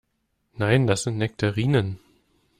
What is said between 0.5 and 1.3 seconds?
Nein, das sind